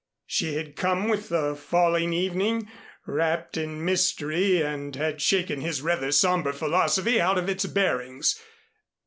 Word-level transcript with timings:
She 0.25 0.55
had 0.55 0.75
come 0.75 1.07
with 1.09 1.29
the 1.29 1.55
falling 1.55 2.11
evening, 2.11 2.67
wrapped 3.05 3.55
in 3.55 3.85
mystery 3.85 4.59
and 4.59 4.95
had 4.95 5.21
shaken 5.21 5.61
his 5.61 5.83
rather 5.83 6.11
somber 6.11 6.53
philosophy 6.53 7.21
out 7.21 7.37
of 7.37 7.47
its 7.47 7.65
bearings. 7.67 8.41